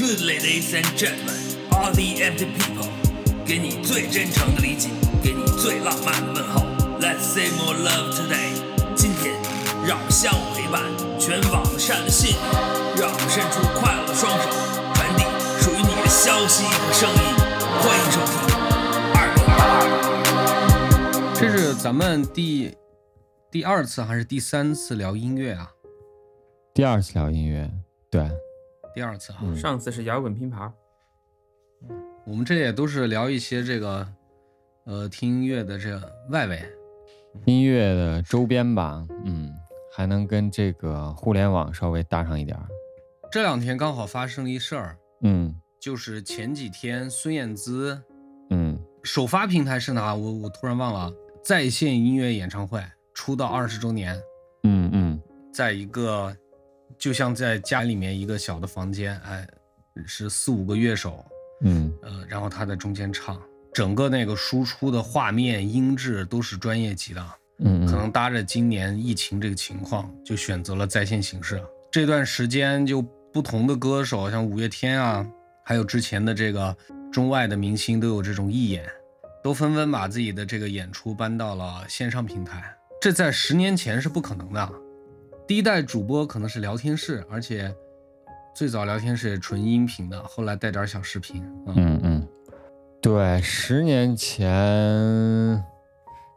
[0.00, 1.36] Good ladies and gentlemen,
[1.70, 2.88] all the empty people，
[3.44, 4.88] 给你最真诚的理解，
[5.22, 6.62] 给你最浪漫的问候。
[6.98, 8.54] Let's say more love today。
[8.96, 9.34] 今天，
[9.86, 10.80] 让我们相互陪伴，
[11.20, 12.34] 全网善的信，
[12.96, 14.48] 让我们伸出快乐的双手，
[14.94, 15.24] 传递
[15.60, 17.20] 属于你的消息和声音。
[17.82, 18.32] 欢迎收听
[19.12, 19.60] 二零二
[21.28, 21.34] 二。
[21.34, 22.74] 这是咱们第
[23.50, 25.70] 第二次还是第三次聊音乐啊？
[26.72, 27.70] 第二次聊音乐，
[28.08, 28.26] 对，
[28.94, 29.40] 第二次哈。
[29.42, 30.72] 嗯上次是摇滚拼盘，
[32.24, 34.06] 我们这也都是聊一些这个
[34.84, 36.62] 呃听音乐的这个外围。
[37.44, 39.52] 音乐的周边吧，嗯，
[39.94, 42.66] 还能跟这个互联网稍微搭上一点儿，
[43.30, 48.02] 这两天刚好发生了一事儿，嗯就是前几天孙燕姿
[48.50, 50.14] 嗯首发平台是哪？
[50.14, 51.12] 我我突然忘了，
[51.44, 52.82] 在线音乐演唱会
[53.14, 54.20] 出道二十周年，
[54.64, 55.20] 嗯嗯
[55.54, 56.36] 在一个
[57.00, 59.48] 就像在家里面一个小的房间，哎，
[60.04, 61.24] 是四五个乐手，
[61.62, 63.40] 嗯呃，然后他在中间唱，
[63.72, 67.26] 整个那个输出的画面音质都是专业级的，
[67.60, 71.58] 嗯，可能搭着今年疫情这个情况，就选择了在线形式。
[71.90, 73.00] 这段时间就
[73.32, 75.26] 不同的歌手，像五月天啊，
[75.64, 76.76] 还有之前的这个
[77.10, 78.84] 中外的明星都有这种义演，
[79.42, 82.76] 都纷纷把自己的这个演出搬到了线上平台。
[83.00, 84.70] 这在十年前是不可能的。
[85.50, 87.74] 第一代主播可能是聊天室，而且
[88.54, 91.42] 最早聊天室也纯音频的，后来带点小视频。
[91.66, 92.28] 嗯，嗯嗯，
[93.02, 94.48] 对，十年前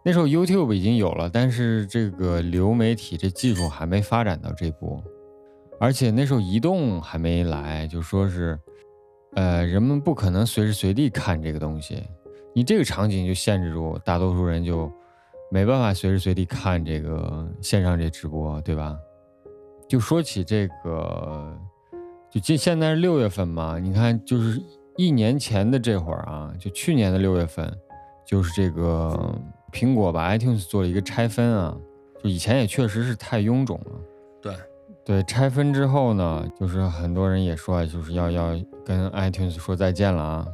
[0.04, 5.00] 那时候 YouTube 已经有了，但是这个流媒体这技术还没发展到这步，
[5.80, 8.60] 而且那时候移动还没来，就说是，
[9.36, 12.02] 呃，人们不可能随时随地看这个东西，
[12.56, 14.92] 你这个场景就限制住大多数人就
[15.54, 18.98] 没办法随时随地看这个线上这直播，对吧？
[19.88, 21.56] 就说起这个，
[22.32, 24.60] 就今现在是六月份嘛，你看就是
[24.98, 27.72] 一年前的这会儿啊，就去年的六月份，
[28.26, 29.32] 就是这个
[29.72, 31.78] 苹果把 iTunes 做了一个拆分啊，
[32.24, 33.92] 就以前也确实是太臃肿了。
[34.42, 34.56] 对，
[35.06, 40.48] 对，拆分之后呢，就是很多人也说啊，就是要要跟 iTunes 说再见了啊。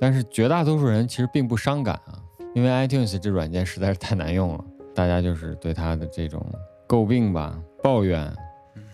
[0.00, 2.16] 但是绝大多数人其实并不伤感啊，
[2.54, 6.44] 因为 iTunes 这软件实在是太难用了，大家就是对它的这种
[6.88, 8.20] 诟病吧、抱怨，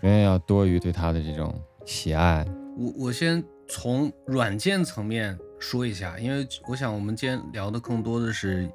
[0.01, 1.53] 远远要多于对它的这种
[1.83, 2.45] 喜爱。
[2.77, 8.69] 我我先从软件层面说一下，因为我想我们今天聊的更多的是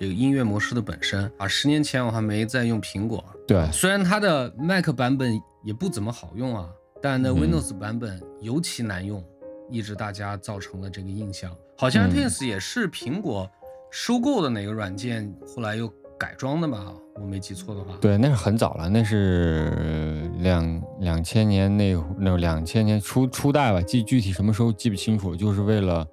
[0.00, 1.46] 这个音乐模式的本身啊。
[1.46, 6.70] 十年前我还没在用苹果，对，虽然它的 Mac 版本也不怎么好用啊，
[7.02, 9.22] 但那嗯 Windows 版本尤其难用，
[9.70, 11.54] 一直大家造成了这个印象。
[11.76, 13.50] 好像嗯 iTunes 也是苹果
[13.94, 15.86] 收购的哪个软件，后来又
[16.18, 16.94] 改装的吧？
[17.16, 17.94] 我没记错的话。
[18.00, 26.06] 对，那是很早了，那是两两千年那那两千年初初代吧，记具体什么时候记不清楚，就是为了，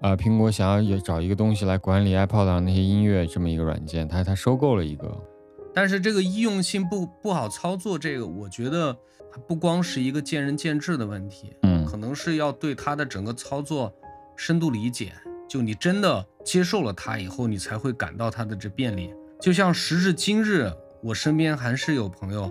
[0.00, 5.14] 呃，苹果想要也找一个东西来管理 iPod 上那些音乐这么一个软件，它它收购了一个，
[5.74, 8.96] 但是这个易用性不不好操作，这个我觉得
[9.46, 13.94] 不光是一个见仁见智的问题，嗯可能是要对它的整个操作
[14.36, 15.12] 深度理解。
[15.48, 19.12] 就你真的接受了它以后，你才会感到它的这便利。
[19.40, 22.50] 就像时至今日，我身边还是有朋友、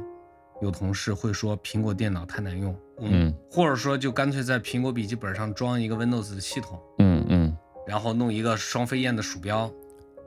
[0.62, 3.34] 有同事会说苹果电脑太难用，嗯。
[3.50, 7.58] 或者说就干脆在苹果笔记本上装一个 Windows 的系统，嗯嗯，
[7.88, 9.72] 然后弄一个双飞燕的鼠标，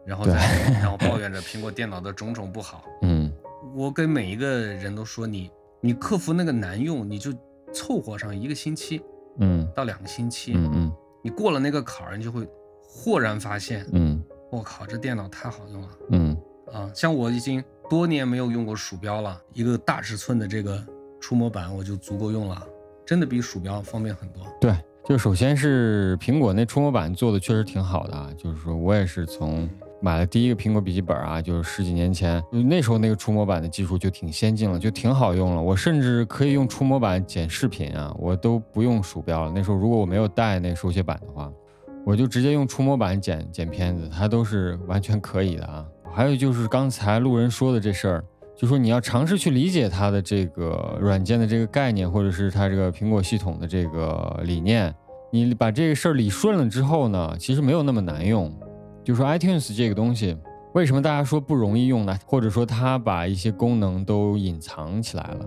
[0.07, 0.33] 然后对。
[0.33, 2.85] 再然后抱怨着 苹果电脑的种种不好。
[3.03, 3.31] 嗯。
[3.75, 5.51] 我给每一个人都说你，
[5.83, 7.31] 你克服那个难用，你就
[7.73, 9.03] 凑合上一个星期
[9.41, 9.71] 嗯。
[9.77, 10.93] 到两个星期，嗯嗯。
[11.23, 12.49] 你过了那个坎儿，你就会
[12.89, 16.37] 豁然发现，嗯我靠，这电脑太好用了嗯
[16.73, 16.91] 啊！
[16.95, 20.83] 像我已经多年没有用过鼠标了，一个大尺寸的这个
[21.21, 22.67] 触摸板我就足够用了，
[23.05, 24.43] 真的比鼠标方便很多。
[24.59, 29.69] 对，就首先是苹果那触摸板做的确实挺好的啊，就是说我也是从
[30.01, 35.61] 买了第一个苹果笔记本啊，就是十几年前，那时候那个触摸板的技术就挺先进了，就挺好用了。
[35.61, 39.53] 我甚至可以用触摸板剪视频啊，我都不用鼠标了。
[39.55, 41.53] 那时候如果我没有带那手写板的话，
[42.09, 45.85] 我就直接用触摸板剪剪片子，它都是完全可以的啊。
[46.11, 48.25] 还有就是刚才路人说的这事儿，
[48.57, 54.95] 就说你要尝试去理解它的这个软件的这个概念，或者是它这个苹果系统的这个理念，
[55.31, 58.51] 你把这个事儿理顺了之后呢，其实没有那么难用。
[59.05, 60.35] 就说 iTunes 这个东西，
[60.73, 62.19] 为什么大家说不容易用呢？
[62.25, 65.47] 或者说它把一些功能都隐藏起来了，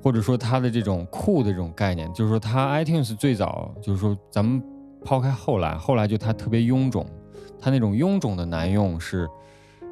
[0.00, 4.62] 或者说它的这种库的这种概念，就是说它 iTunes 最早就是说咱们
[5.04, 7.06] 抛开后来，后来就它特别臃肿，
[7.58, 9.28] 它那种臃肿的难用是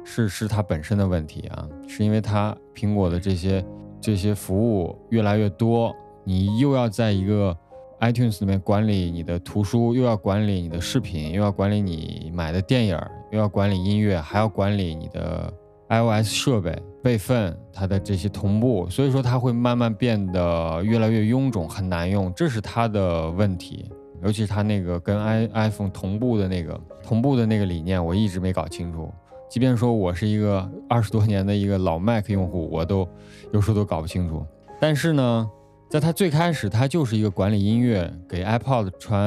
[0.03, 3.63] 是是它本身的问题啊，是因为它苹果的这些
[3.99, 5.93] 这些服务越来越多，
[6.23, 7.55] 你又要在一个
[7.99, 12.99] iTunes 里面管理你的图书，又要管理你的视频，又要管理你买的电影，
[13.31, 15.53] 又要管理音乐，还要管理你的
[15.89, 23.91] iOS 设备备份它的这些同步，所以说它会慢慢变得越来越臃肿，很难用，这是它的问题。
[24.23, 29.11] 尤其是它那个跟 i iPhone 同步的那个同步的那个理念，我一直没搞清楚。
[29.49, 33.07] 即便说我是一个二十多年的一个老 Mac 用户，我都
[33.51, 34.45] 有时候都搞不清楚。
[34.79, 35.49] 但是呢，
[35.89, 39.23] 在它最开始，它就是一个管理音乐给 iPod 传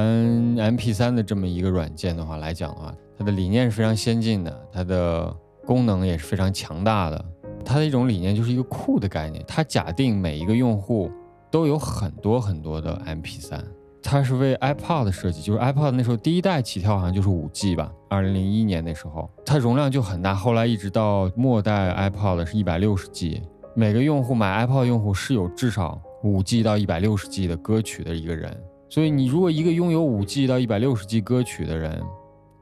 [0.57, 5.31] MP3 的这么一个软件的话来讲的话，它的理念是非常先进的，它的
[5.67, 7.25] 功能也是非常强大的。
[7.63, 11.11] 它的一种理念就是一个库的概念，它假定每一个用户
[11.51, 13.61] 都有很多很多的 MP3。
[14.07, 20.35] 它是为 iPod 设计，就是 iPod 那时候第一代起跳好像就是五 G 吧，二零零一年那时候，它容量就很大。
[20.35, 23.43] 后来一直到末代 iPod 是一百六十 G，
[23.75, 28.55] 每个用户买 iPod 用户是有至少五 G 到一百六十 G 的歌曲的一个人。
[28.91, 32.01] 所以你如果一个拥有五 G 到一百六十 G 歌曲的人，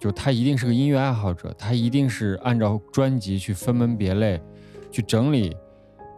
[0.01, 4.41] 就他一定是个音乐爱好者，他一定是按照专辑去分门别类
[4.91, 5.55] 去整理，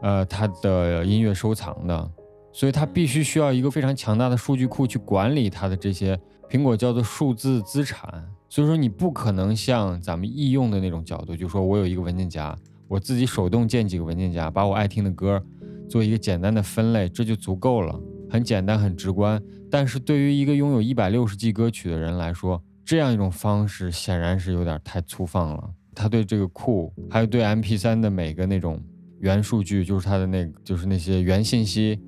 [0.02, 2.10] 呃，他的音乐收藏的。
[2.54, 6.16] 所以它必须需要一个非常强大的数据库去管理它的这些
[6.48, 8.24] 苹果叫做数字资产。
[8.48, 12.56] 所以说你不可能像咱们易用的那种角度，就说我有一个文件夹，
[12.86, 15.42] 我自己手动建几个文件夹，把我爱听的歌
[15.88, 17.98] 做一个简单的分类，这就足够了，
[18.30, 19.42] 很简单很直观。
[19.68, 25.70] 但是对于一个拥有一百六十 G 歌曲的人来说，这样一种方式显然是有点太粗放了。
[25.92, 28.80] 他对这个库，还有对 MP3 的每个那种
[29.18, 31.98] 原数据，就是它的那，就是那些原信息。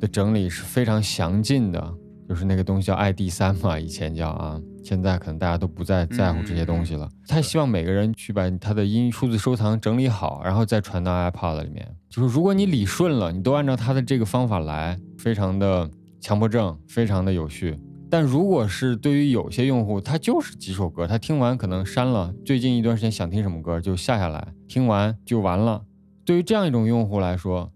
[0.00, 1.94] 的整理是非常详尽的，
[2.28, 7.08] 就是那个东西叫 ID 三嘛，以前叫啊，现在可能大家都不再在乎这些东西了。
[7.28, 11.86] 他希望每个人去把他的音数字收藏整理好，然后再传到 iPod 里面。
[12.08, 15.88] 就是如果你理顺了，你都按照他的这个方法来，非常的
[16.20, 17.76] 强迫症，非常的有序。
[18.08, 25.82] 但如果是对于有些用户，他就是几首歌，他听完可能删了，最近一段时间想听什么歌就下下来，听完就完了。
[26.24, 27.70] 对于这样一种用户来说，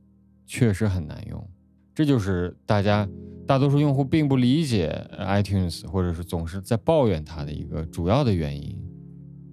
[0.46, 1.48] 确实很难用。
[1.94, 3.08] 这就是大家
[3.46, 8.76] 大多数用户并不理解 iTunes，或者是总是在抱怨它的一个主要的原因。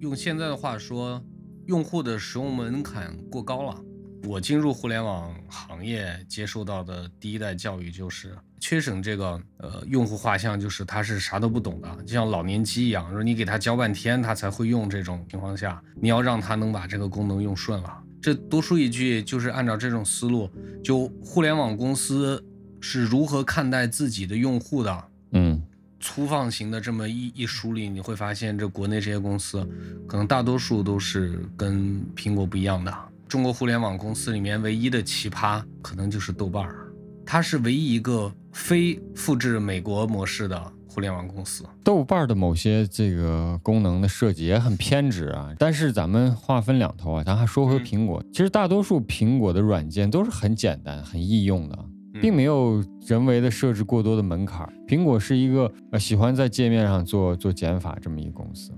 [0.00, 1.22] 用现在的话说，
[1.66, 3.80] 用户的使用门槛过高了。
[4.28, 14.88] 我进入互联网行业接受到的第一代教育就是缺省这个呃用户画像，就是他是啥都不懂的，就像老年机一样，说你给他教半天他才会用。
[14.88, 18.02] 这种情况下，你要让他能把这个功能用顺了。
[18.22, 20.48] 这多说一句，就是按照这种思路，
[20.82, 22.42] 就互联网公司
[22.80, 25.04] 是如何看待自己的用户的？
[25.32, 25.60] 嗯，
[25.98, 29.68] 粗放型的这么一一梳理，你会发现，这国内这些公司，
[30.06, 32.96] 可能大多数都是跟苹果不一样的。
[33.28, 36.92] 中国互联网公司里面唯一的奇葩，可能就是豆瓣儿，
[37.26, 40.72] 它是唯一一个非复制美国模式的。
[40.92, 51.78] 互联网公司豆瓣的某些这个功能的设计也很偏执啊，但是咱们话分两头啊，咱还说回苹果，其实大多数苹果的软件都是很简单、很易用的，
[52.20, 54.70] 并没有人为的设置过多的门槛。
[54.86, 58.70] 苹果是一个呃喜欢在界面上做做减法这么一个公司，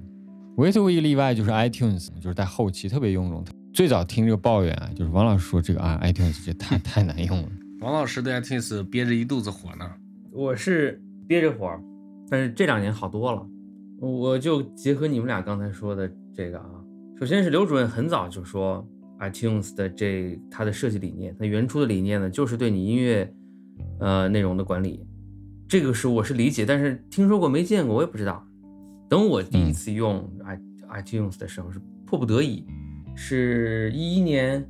[0.57, 3.45] 唯独一个例外就是 iTunes，就是在后期特别臃肿。
[3.73, 7.49] 最早听这个抱怨啊，就是王老师说这个啊 iTunes 这太 太难用了。
[7.81, 9.91] 王老师对 iTunes 憋着一肚子火呢，
[10.31, 11.69] 我是憋着火。
[12.29, 13.47] 但是这两年好多了，
[14.01, 16.71] 我就结合你们俩刚才说的这个啊，
[17.19, 18.87] 首先是刘主任很早就说
[19.21, 23.33] iTunes 的这它的设计理念，它原初的理念呢就是对你音乐
[24.01, 25.07] 呃内容的管理，
[25.69, 28.45] 这个是我是理解，但是听说过没见过我也不知道。
[29.09, 30.59] 等我第一次用 i
[31.01, 32.65] iTunes 的时候是迫不得已，
[33.15, 34.67] 是一一年，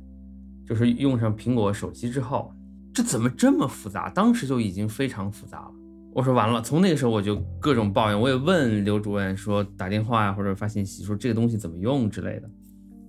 [0.65, 2.53] 就是用上苹果手机之后，
[2.93, 4.09] 这怎么这么复杂？
[4.09, 5.71] 当时就已经非常复杂了。
[6.15, 12.49] 我说完了，从那个时候我就各种抱怨，我也问刘主任说打电话呀或者发信息说这个东西怎么用之类的。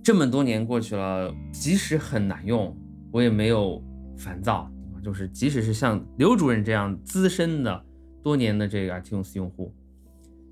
[0.03, 2.77] 这么多年过去了，即使很难用，
[3.09, 3.81] 我也没有
[4.17, 4.69] 烦躁，
[5.01, 7.81] 就是即使是像刘主任这样资深的
[8.21, 9.73] 多年的这个 iTunes 用户，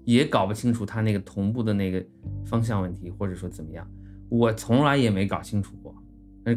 [0.05, 2.01] 也搞不清楚他那个同步的那个
[2.45, 3.85] 方向问题，或者说怎么样，
[4.29, 5.93] 我从来也没搞清楚过。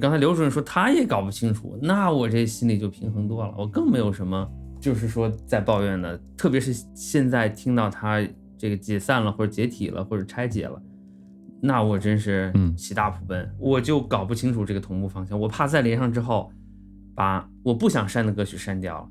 [0.00, 4.49] 刚才刘主任说他也搞不清楚，那我这心里就平衡多了，我更没有什么。
[4.80, 8.25] 就是说，在抱怨的，特别是现在听到他
[8.56, 10.80] 这个解散了，或者解体了，或者拆解了，
[11.61, 13.49] 那我真是喜大普奔。
[13.58, 16.52] 我就搞不清楚这个同步方向，我怕再连上之后，
[17.14, 19.08] 把我不想删的歌曲删掉了。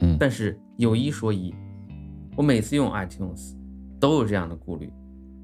[0.00, 1.54] 嗯，但是有一说一，
[2.36, 3.54] 我每次用 iTunes
[4.00, 4.92] 都有这样的顾虑，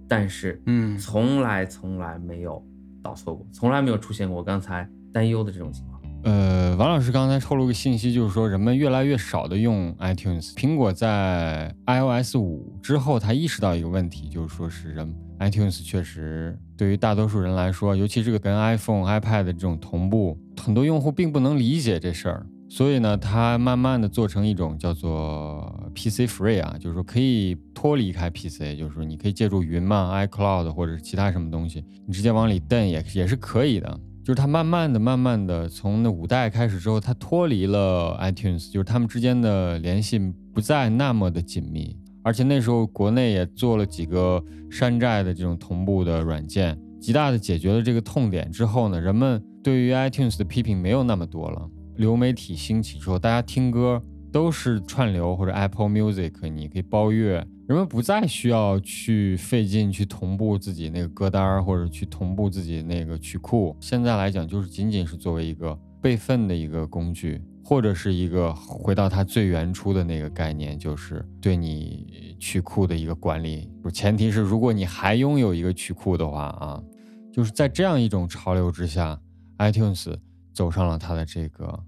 [0.09, 2.61] 但是嗯，从来从来没有
[3.01, 5.88] 导错过，从来没有出现过我刚才担忧的这种情况。
[6.25, 10.53] 呃，王老师刚才透露个信息，就是说人们越来越少的用 iTunes。
[10.55, 22.45] 苹果在 iOS 五之后，他意识到一个问题，就是说是人 iTunes 确实对于大多数人来说，尤其这个跟 iPhone、iPad 这种同步，很多用户并不能理解这事儿。
[22.69, 33.99] 所以呢，它慢慢的做成一种叫做 PC Free 啊，就是说可以脱离开 PC，就是说你可以借助云嘛，iCloud 或者是其他什么东西，你直接往里蹬也也是可以的。
[34.29, 40.19] 就是它慢慢的、慢慢的从那五代开始之后，它脱离了 iTunes，就是他们之间的联系
[40.53, 41.97] 不再那么的紧密。
[42.23, 51.67] 而且那时候国内也做了几个山寨的这种同步的软件，极大的解决了这个痛点之后呢，人们对于 iTunes 的批评没有那么多了。
[51.97, 63.77] 流媒体兴起之后，大家听歌都是串流或者 Apple Music，你可以包月，人们不再需要去费劲去同步自己那个歌单或者去同步自己那个曲库。
[63.81, 73.69] 现在来讲，就是仅仅是作为一个备份的一个工具，或者是一个回到它最原初的那个概念，就是对你曲库的一个管理。
[73.93, 76.83] 前提是如果你还拥有一个曲库的话啊，
[77.33, 79.19] 就是在这样一种潮流之下
[79.59, 80.15] ，iTunes
[80.53, 81.83] 走上了它的这个。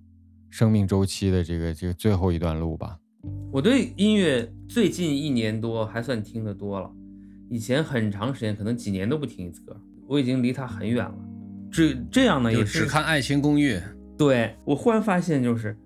[0.51, 2.99] 生命周期的这个这个最后一段路吧。
[3.53, 6.91] 我对音乐最近一年多还算听得多了，
[7.49, 9.77] 以前很长时间可能几年都不听一次歌，
[10.07, 11.15] 我已经离它很远了。
[11.71, 13.75] 这这样呢也是只看《爱情公寓》。
[14.17, 15.77] 对我忽然发现，就是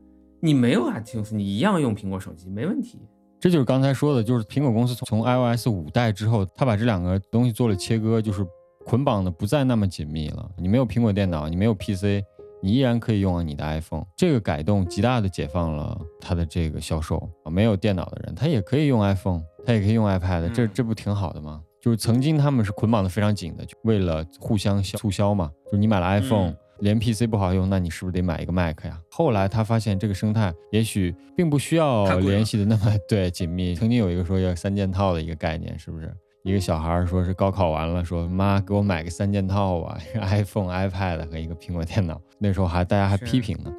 [0.40, 2.98] 你没有 iTunes，你一样用苹果手机没问题。
[3.40, 8.46] 这就是刚才说的，就是苹果公司从 iOS 五代之后，它把这两个东西做了切割，就是
[8.84, 10.50] 捆绑的不再那么紧密了。
[10.56, 12.22] 你没有苹果电脑，你没有 PC。
[12.64, 17.50] 你依然可以用你的 iPhone，这个改动极大的解放了它的这个销售啊。
[17.50, 21.60] 没有电脑的人，他也可以用 iPhone，他也可以用 iPad，这这不挺好的吗？
[21.78, 25.50] 就是曾经他们是捆绑的非常紧的，就为了互相促销嘛。
[25.66, 28.98] 就是你买了 iPhone，连 PC 不好用，那你是不是得买一个 Mac 呀？
[29.10, 33.74] 后来他发现这个生态也许并不需要联系的那么对紧密。
[33.74, 36.10] 曾经有一个说要三件套的一个概念，是不是？
[36.44, 42.20] 一个小孩说是高考完了，说妈给我买个三件套吧， iPhone、iPad 和一个苹果电脑。
[42.38, 43.72] 那时候还大家还批评呢。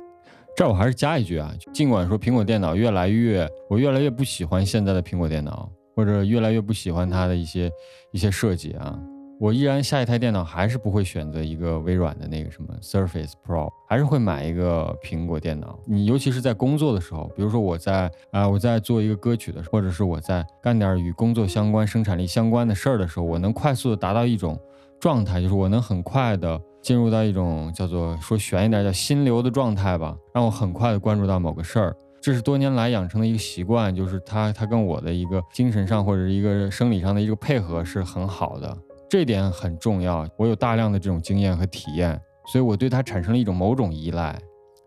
[0.55, 7.69] 这我还是加一句啊，尽管说苹果电脑越来越，我越来越不喜欢现在的苹果电脑，或者越来越不喜欢它的一些
[8.12, 8.97] 一些设计啊。
[9.38, 15.77] 我依然下一台电脑还是不会选择一个微软的那个什么 Surface Pro，还是会买一个苹果电脑。
[15.85, 24.57] 你尤其是在工作的时候，比如说我在啊我在做一个歌曲的，或者是我在干点与工作相关、生产力相关的事儿的时候，我能快速的达到一种
[25.01, 31.95] 状态，就是我能很快的进入到一种叫做说悬一点叫心流的状态吧，让我很快的关注到某个事儿。
[32.21, 38.77] 这是多年来养成的一个习惯，就是它它跟我的一个精神上或者是一个生理上的一个配合是很好的。
[39.09, 44.39] 这点很重要，我有大量的这种经验和体验，所以我对它产生了一种某种依赖。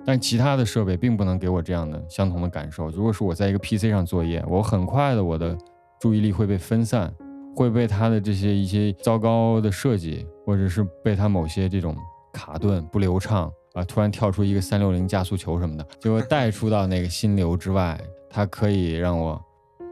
[0.06, 2.88] 但其他的设备并不能给我这样的相同的感受。
[2.90, 5.58] 如果是我在一个 PC 上作业，我很快的我的
[5.98, 7.12] 注意力会被分散，
[7.58, 11.96] 会被它的这些一些糟糕的设计，或者是被它某些这种
[12.32, 18.00] 卡顿不流畅啊，突然跳出一个三六零加速球什么的，就会带出到那个心流之外。
[18.30, 19.44] 它可以让我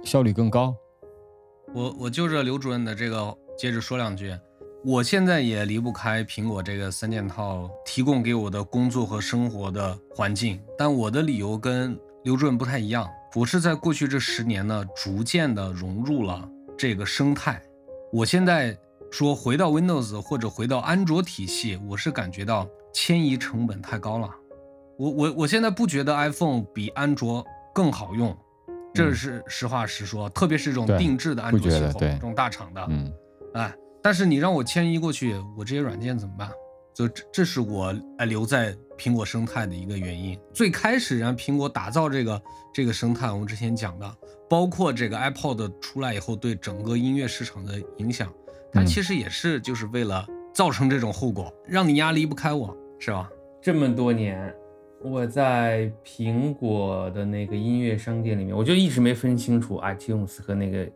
[0.05, 0.73] 效率更高。
[1.75, 3.37] 我我就着刘主任的这个。
[3.59, 4.39] 接着说两句，
[4.85, 13.09] 我现在也离不开苹果这个三件套提供给我的工作和生活的环境，但我的理由跟刘主任不太一样。
[13.35, 16.47] 我是在过去这十年呢，逐渐的融入了
[16.77, 17.63] 这个生态。
[18.13, 18.77] 我现在
[19.11, 24.31] 说回到 Windows 或者回到安卓体系，我是感觉到迁移成本太高了。
[24.99, 28.37] 我我我现在不觉得 iPhone 比安卓更好用，
[28.95, 33.13] 这是实话实说，特别是这种定制的安卓系统，这种大厂的，嗯。
[33.55, 36.51] 哎，但是你让我迁移过去，我这些软件怎么办？
[36.95, 40.39] 就这，这是我哎留在苹果生态的一个原因。
[40.55, 42.43] 最开始让苹果打造这个
[42.73, 44.17] 这个生态，我们之前讲的，
[44.49, 48.33] 包括这个 iPod 出来以后对整个音乐市场的影响，
[48.73, 53.31] 它其实也是就是为了造成这种后果，让你压离不开我，是吧？
[53.61, 54.55] 这么多年，
[55.03, 60.87] 我在苹果的那个音乐商店里面，我就一直没分清楚 iTunes 和那个。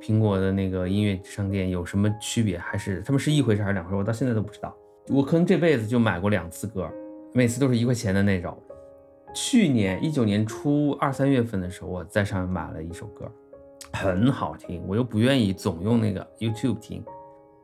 [0.00, 2.56] 苹果的那个音乐商店有什么区别？
[2.56, 3.96] 还是他们是一回事还是两回事？
[3.96, 4.72] 我到现在都不知道。
[5.08, 6.88] 我可能这辈子就买过两次歌，
[7.32, 8.56] 每次都是一块钱的那种。
[9.34, 13.30] 去年一九年初二三月份的时候，我在上面买了一首歌，
[13.92, 14.82] 很好听。
[14.86, 17.04] 我又不愿意总用那个 YouTube 听，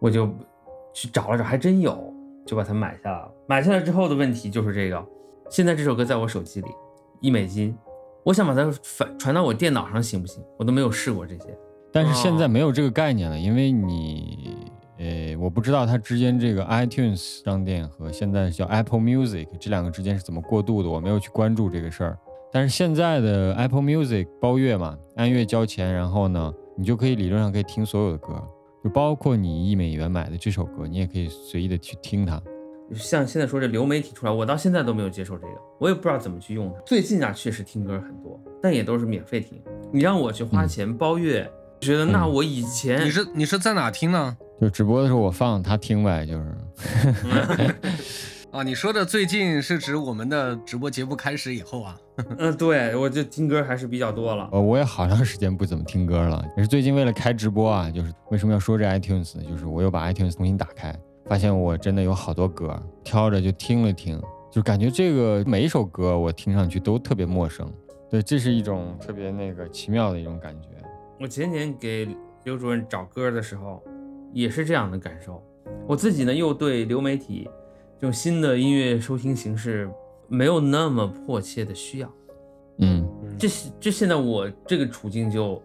[0.00, 0.28] 我就
[0.92, 2.12] 去找了找，还真有，
[2.46, 3.30] 就把它买下了。
[3.46, 5.04] 买下来之后的问题就是这个，
[5.50, 6.68] 现在这首歌在我手机里，
[7.20, 7.76] 一美金，
[8.22, 10.42] 我想把它反传到我电脑上行不行？
[10.58, 11.56] 我都没有试过这些。
[11.92, 14.53] 但是现在没有这个概念了，因为你，
[15.04, 22.18] 呃，呃，我不知道它之间这个 iTunes 商店和现在叫 Apple Music 这两个之间是怎么过渡的，我没有去关注这个事儿。
[22.50, 28.42] 但是现在的 Apple Music 包月嘛，按月交钱，然后呢，你就可以理论上可以听所有的歌，
[28.82, 32.40] 就包括你一美元买的这首歌，你也可以随意的去听它。
[32.94, 36.80] 像现在说这流媒体出来，我到现在都没有接受这个，我也不知道怎么去用它。
[36.86, 39.60] 最近啊，确实听歌很多，但也都是免费听。
[39.92, 44.36] 你让我去花钱包月，觉得那我以前你是你是在哪听呢？
[44.60, 46.54] 就直播的时候我放他听呗，就是。
[48.50, 51.96] 啊， 你说的最近是指我们的直播节目开始以后啊？
[52.38, 54.48] 嗯，对，我就听歌还是比较多了。
[54.52, 59.34] 呃，我也好长时间不怎么听歌了，也是最近为了开直播啊，就是为什么要说这 iTunes？
[59.48, 60.96] 就是我又把 iTunes 重新打开，
[61.26, 67.68] 发现我真的有好多歌，挑着就听了听，就感觉这个每一首歌我听上去都特别陌生。
[68.08, 70.68] 对，这是一种特别那个奇妙的一种感觉。
[71.18, 72.08] 我前年给
[72.44, 73.82] 刘主任找歌的时候，
[74.34, 75.42] 也是这样的感受。
[75.86, 77.48] 我自己呢，又对流媒体。
[77.96, 79.88] 这种新的音乐收听形式
[80.28, 82.12] 没有那么迫切的需要，
[82.78, 83.48] 嗯，这
[83.80, 85.62] 这现在我这个处境就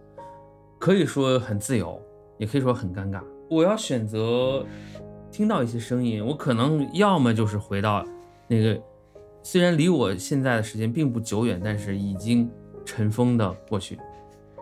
[0.78, 2.00] 可以说很自由，
[2.38, 3.22] 也可以说很尴尬。
[3.50, 4.66] 我要选择
[5.30, 8.06] 听到一些声音，我可能要么就是回到
[8.48, 8.80] 那个
[9.44, 12.50] 虽然离我现在的时间并不久远，但是已经
[12.86, 14.00] 尘封的过去，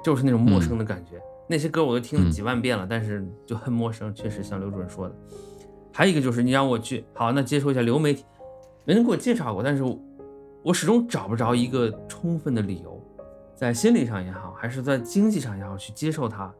[0.04, 1.22] 就是那种陌生的感觉。
[1.48, 4.14] 那些歌我都听了几万遍了，但是就很陌生。
[4.14, 5.16] 确实像刘主任说的。
[5.94, 8.24] 还有一个就是你让我去好，那接受一下流媒体，
[8.86, 9.84] 没人给我介绍过，但是
[10.62, 13.02] 我始终找不着一个充分的理由，
[13.56, 16.54] 在心理上也好，还是在经济上也好，去接受它。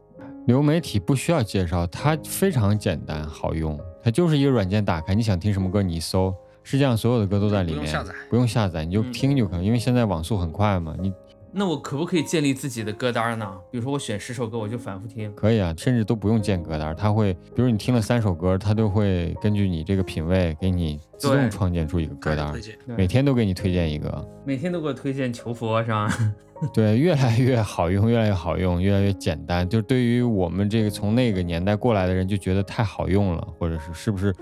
[0.48, 11.14] 流媒体不需要介绍，它非常简单好用，它就是一个软件，打开你想听什么歌，你一搜，世界上所有的歌都在里面，不用下载，不用下载，你就听就可以，因为现在网速很快嘛，你。
[11.52, 13.52] 那我可不可以建立自己的歌单呢？
[13.72, 15.34] 比如说我选十首歌，我就反复听。
[15.34, 22.54] 可以啊，甚至都不用建歌单，它会，比如你听了三首歌，它都会根据你这个品味给你自动创建出一个歌单，
[22.98, 26.08] 每天都给你推荐一个，每天都给我推荐求佛是吧？
[26.74, 29.68] 对，越来越好用，越来越好用，越来越简单。
[29.68, 34.36] 就对于我们这个从那个年代过来的人，就觉得太好用了，或者是是不是，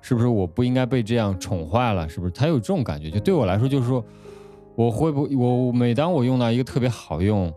[0.00, 2.08] 是不是我不应该被这样宠坏了？
[2.08, 2.32] 是不是？
[2.32, 4.04] 他有这种感觉，就对我来说，就是说。
[4.76, 7.52] 我会不我每当我用到一个特别好用、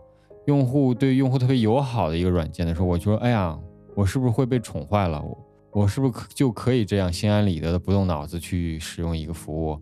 [0.46, 3.58] 用户对用户特别友好的一个软件的时候，我就说：哎呀，
[3.94, 5.24] 我是不是会被宠坏了？
[5.72, 9.80] 我是不是可就可以这样心安理得的不动脑子去使用一个服务？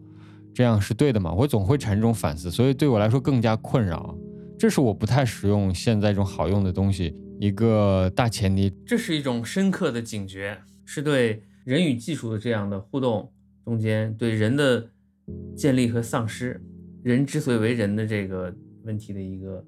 [0.55, 1.33] 这样是对的吗？
[1.33, 4.17] 我总会产生这种反思，所以对我来说更加困扰。
[4.59, 8.73] 这是我不太使用现在这种好用的东西一个大前提。
[8.87, 13.31] 这是一种深刻的警觉，是对人与技术的这样的互动
[13.65, 14.89] 中间对人的
[15.57, 16.63] 建立和丧失。
[17.03, 19.65] 人之所以为人的这个问题的一个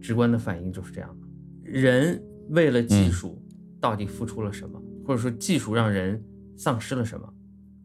[0.00, 3.40] 直观的反应就是这样的：人为了技术
[3.78, 6.22] 到底付出了什么，或者说技术让人
[6.56, 7.28] 丧失了什么？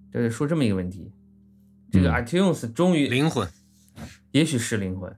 [0.10, 1.12] 这是说这么一个问题。
[1.92, 3.48] 这个 iTunes 终于灵魂，
[4.32, 5.14] 也许是灵魂，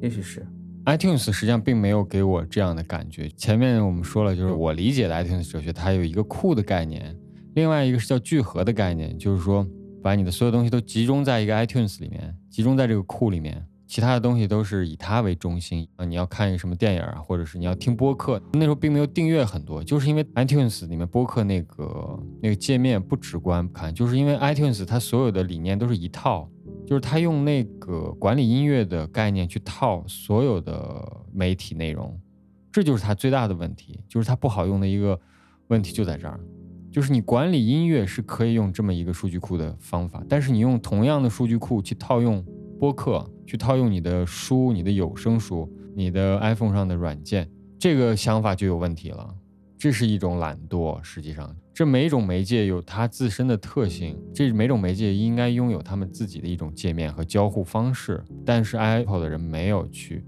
[0.00, 0.46] 也许是
[0.86, 3.28] iTunes 实际上并没有给我这样的感觉。
[3.30, 7.14] 前面我们说了，就是我理解的 iTunes 哲学，它有一个酷的概念，
[7.54, 9.66] 另外一个是叫聚合的概念，就是说。
[10.02, 16.04] 把你的所有东西都集中在一个 iTunes 里面，集中在这个库里面，其他的东西都是以它为中心啊。
[16.04, 26.48] 你要看一个什么电影啊，或者是你要听播客，那时候并没有订阅很多，就是因为 iTunes 里面播客那个那个界面不直观，看，就是因为 iTunes 它所有的理念都是一套，
[26.86, 32.18] 就是它用那个管理音乐的概念去套所有的媒体内容，
[32.72, 35.18] 这就是它最大的问题，就是它不好用的一个
[35.68, 36.40] 问题就在这儿。
[36.92, 42.44] 就是你管理音乐是可以用这么一个数据库的方法，但是你用同样的数据库去套用
[42.78, 49.34] 播客，去套用你的书、你的有声书、你的 iPhone 上的软件，这个想法就有问题了。
[49.78, 51.02] 这是一种懒惰。
[51.02, 58.22] 实际上，这每种媒介有它自身的特性，这每种媒介应该拥有他们自己的一种界面和交互方式。
[58.44, 60.24] 但是 Apple 的人没有去，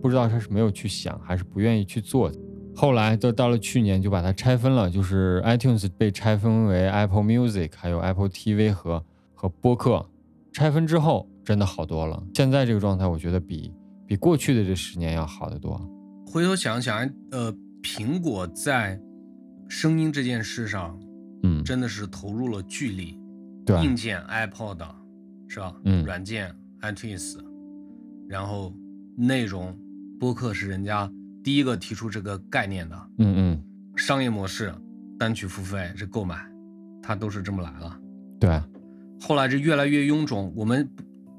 [0.00, 2.32] 不知道他是没有去想，还是不愿意去做。
[2.76, 9.02] 后来就到了去年，就把它拆分了，就是 iTunes 被拆分为 Apple Music，还有 Apple TV 和
[9.34, 10.04] 和播客。
[10.52, 12.22] 拆分之后，真的好多了。
[12.34, 13.72] 现在这个状态，我觉得比
[14.06, 15.80] 比过去的这十年要好得多。
[16.26, 16.98] 回头想想，
[17.30, 17.50] 呃，
[17.82, 19.00] 苹果在
[19.68, 20.98] 声音这件事上，
[21.44, 23.18] 嗯，真的是投入了巨力。
[23.64, 24.86] 对，硬件 iPod，
[25.48, 25.74] 是吧？
[25.84, 27.38] 嗯，软件 iTunes，
[28.28, 28.70] 然后
[29.16, 29.74] 内容
[30.20, 31.10] 播客是人家。
[31.46, 33.62] 第一个提出这个概念的，嗯嗯，
[33.94, 34.74] 商业模式，
[35.16, 36.44] 单曲付费这购买，
[37.00, 37.96] 它都是这么来了。
[38.40, 38.60] 对，
[39.20, 40.52] 后来这越来越臃肿。
[40.56, 40.90] 我们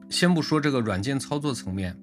[0.10, 1.94] 先不说这个软件操作层面，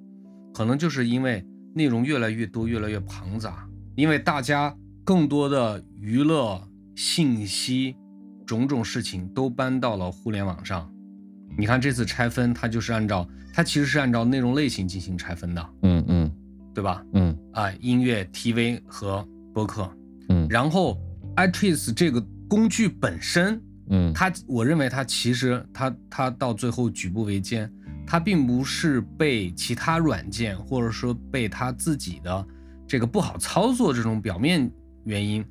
[0.53, 1.43] 可能就是因为
[1.75, 6.63] 内容越来越多，越来越庞杂，因为大家更多的娱乐
[6.95, 7.97] 信息、
[8.45, 10.93] 种种事情都搬到了互联网上。
[11.57, 16.31] 你看这次拆分，它就是按照它其实是按照内容类型进行拆分的，嗯嗯
[16.75, 17.05] 对吧？
[17.13, 19.89] 嗯啊，音乐、TV 和播客。
[20.29, 20.99] 嗯然后
[21.37, 23.61] iTunes 这个工具本身，
[23.91, 27.71] 嗯它我认为它其实它它到最后举步维艰，
[28.07, 32.47] 它并不是被其他软件或者说被它自己的
[32.87, 34.71] 这个不好操作这种表面
[35.05, 35.45] 原因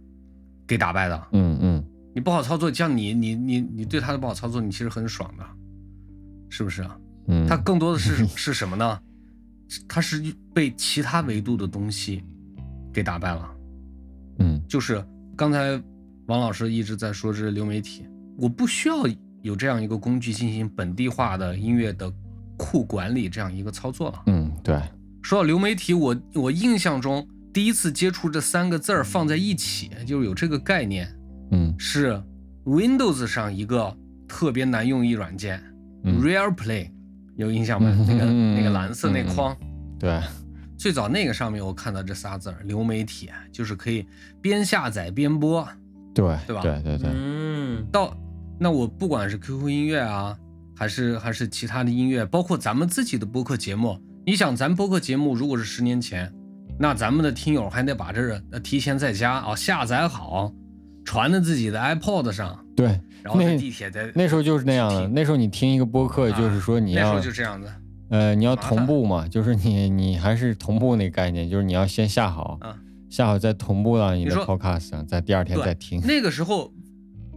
[0.68, 1.28] 给打败的。
[1.32, 1.84] 嗯嗯
[2.16, 5.44] 你不好操作，像你你你你对它的不好操作，你其实很爽的，
[6.50, 6.98] 是不是啊？
[7.28, 9.00] 嗯，它更多的是 是什么呢？
[9.88, 12.24] 它是被其他维度的东西
[12.94, 13.50] 给打败了。
[14.40, 15.06] 嗯就是
[15.36, 15.82] 刚才
[16.26, 18.06] 王老师一直在说这是流媒体，
[18.38, 18.96] 我不需要
[19.42, 22.12] 有这样一个工具进行本地化的音乐的
[22.58, 24.24] 库管理这样一个操作了。
[24.28, 24.82] 嗯对，
[25.22, 31.14] 说到流媒体，我我印象中第一次接触这三个字儿放在一起，就是有这个概念，
[31.52, 32.22] 嗯是
[32.66, 33.96] Windows 上一个
[34.28, 35.62] 特别难用一软件、
[36.04, 36.90] 嗯 Rare Play，
[37.36, 37.90] 有印象吗？
[37.98, 39.56] 嗯那个嗯那个蓝色那框。
[40.00, 40.20] 对，
[40.78, 44.06] 最早那个上面我看到这仨字儿，流媒体，就是可以
[44.42, 45.68] 边下载边播。
[46.14, 48.16] 对对吧对对对，嗯，到
[48.60, 50.38] 那我不管是 QQ 音乐啊，
[50.76, 56.32] 还是还是其他的音乐，包括咱们自己的播客节目，你想咱播客节目如果是十年前，
[56.78, 60.54] 那咱们的听友还得把这呃提前在家啊、下载好，
[61.04, 62.88] 传到自己的 iPod 上，对，
[63.22, 65.08] 然后地铁在那时候就是那样的。
[65.08, 67.68] 那时候你听一个播客，就是说你要那时候就这样子
[68.10, 72.78] 呃你要同步嘛，就是你你还是同步那个概念，就是你要先下好，啊。
[73.10, 76.02] 下好再同步到你的 Podcast 上，在第二天再听。
[76.02, 76.74] 那个时候，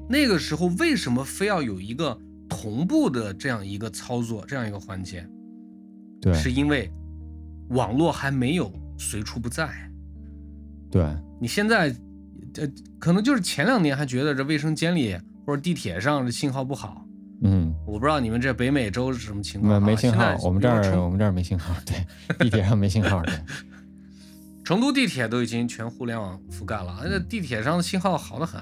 [0.09, 2.19] 那个时候为什么非要有一个
[2.49, 5.29] 同步的这样一个操作，这样一个环节？
[6.19, 6.91] 对是因为
[7.69, 9.69] 网络还没有随处不在。
[10.91, 11.05] 对，
[11.39, 11.95] 你现在，
[12.59, 17.07] 呃，可能就是前两年还觉得这卫生间里或者地铁上这信号不好，
[17.43, 17.73] 嗯。
[17.87, 22.05] 我不知道你们这北美洲是什么情况、啊，没没信，号我们这儿我们这儿没信号，对，
[22.39, 23.35] 地铁上没信号，对，
[24.65, 28.61] 成都地铁都已经全互联网覆盖了，那地铁上的信号好得很，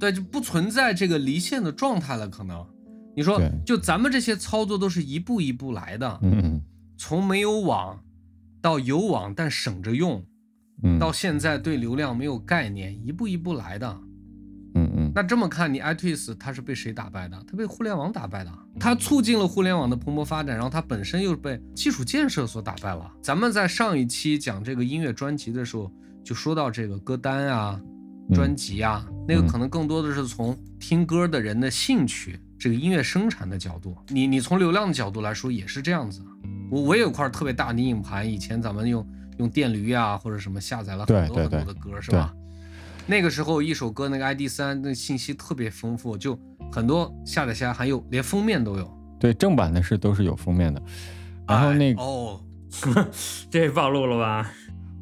[0.00, 2.26] 对，就不存在这个离线的状态了。
[2.28, 2.66] 可能
[3.14, 6.60] 你说，就咱们这些操作都是一步一步来的，嗯
[6.96, 8.02] 从没有网
[8.62, 10.24] 到有网但省着用，
[10.84, 14.00] 嗯到现在对流量没有概念，一步一步来的。
[14.76, 17.42] 嗯嗯那这么看，你 iTunes 它是被谁打败的？
[17.48, 18.52] 它被互联网打败的。
[18.78, 23.10] 它促进了互联网的蓬勃发展，然后它本身又被基础建设所打败了。
[23.22, 25.90] 咱们在上一期讲这个音乐专辑的时候，
[26.24, 33.96] 就说到这个歌单啊、嗯专辑啊，那个嗯可能更多的是从听歌的人的兴趣、这个音乐生产的角度。
[34.08, 36.20] 你你从流量的角度来说也是这样子。
[36.70, 39.06] 我我也有块特别大的硬盘，以前咱们用
[39.38, 42.32] 用电驴啊或者什么下载了很多很多的歌，是吧？
[43.06, 46.38] 那个时候一首歌那个 ID 三那信息特别丰富，就
[46.72, 48.98] 很多下载下来还有连封面都有。
[49.20, 50.82] 对，正版的是都是有封面的。
[51.46, 52.40] 然后哎那个哦，
[53.50, 54.50] 这暴露了吧？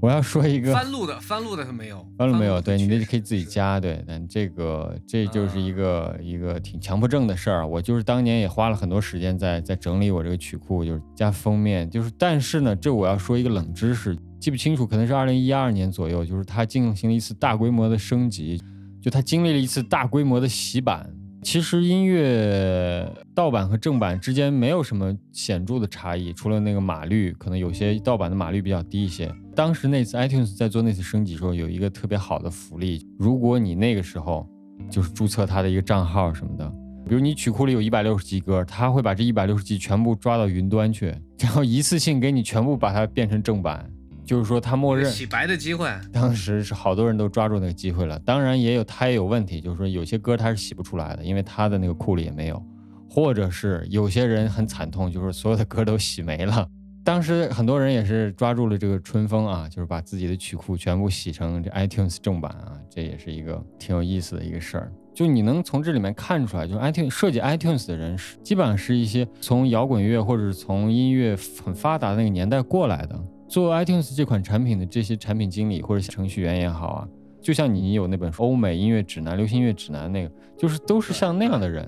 [0.03, 2.61] 我要说一个翻录的翻录的它没有，翻录没有？
[2.61, 3.45] 对你那可以自己。
[3.45, 7.65] 加，对，但这个这就是一个一个挺强迫症的事儿。
[7.65, 18.61] 我就是当年也花了很多时间在在整理我这个曲库，就是加封面，就是但是呢，这我要说一个冷知识，记不清楚，可能是二零一二年左右，就是它进行了一次大规模的升级，
[19.01, 21.09] 就它经历了一次大规模的洗版。
[21.43, 29.31] 其实音乐盗版和正版之间没有什么显著的差异，除了那个码率，可能有些盗版的码率比较低一些。
[29.55, 34.49] 当时那次 iTunes 在做那次升级的时候，有一个特别好的福利，如果你那个时候
[34.89, 36.67] 就是注册他的一个账号什么的，
[37.09, 43.91] 比如你曲库里有一百六十 G 歌，他会把这一百六十 G 全部抓到云端去，然后一次性给你全部把它变成正版，
[44.25, 52.63] 就是说他默认洗白的机会，当时是好多人都抓住那个机会了，当然也有他也有问题，就是说有些歌他是洗不出来的，因为他的那个库里也没有，
[53.11, 56.67] 或者是有些人很惨痛，就是所有的歌都洗没了。
[57.05, 64.93] 当时很多人也是抓住了这个春风啊，就是把自己的曲库全部洗成这 iTunes 正版啊，这也是一个挺有意思的一个事儿。
[65.13, 73.21] 就你能从这里面看出来，就是 iTunes 设计 iTunes 的人是基本上是一些从摇滚乐或者是从音乐很发达的那个年代过来的。
[73.53, 81.87] 做 iTunes 这款产品的这些产品经理或者程序员也好啊，就像你有那本欧美音乐指南、流行音乐指南那个，就是都是像那样的人，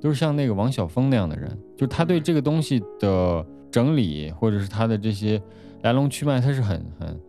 [0.00, 5.40] 都是像那个王晓峰那样的人，就是他对这个东西的整理或者是他的这些
[5.82, 7.20] 来龙去脉，他是很很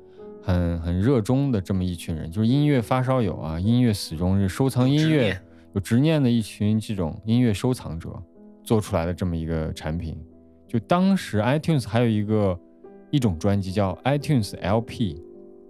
[0.42, 5.40] 很很热衷的这么一群人，就是音乐发烧友啊，音乐死忠日，收藏音乐
[5.76, 8.10] 有执念的一群这种音乐收藏者
[8.64, 10.18] 做出来的这么一个产品。
[10.68, 12.60] 就当时 iTunes 还有一个
[13.16, 15.16] 一种专辑叫 iTunes LP，